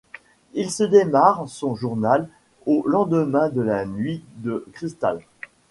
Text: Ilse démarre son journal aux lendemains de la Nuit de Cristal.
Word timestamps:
Ilse 0.55 0.81
démarre 0.81 1.47
son 1.47 1.75
journal 1.75 2.27
aux 2.65 2.81
lendemains 2.87 3.49
de 3.49 3.61
la 3.61 3.85
Nuit 3.85 4.23
de 4.37 4.65
Cristal. 4.73 5.21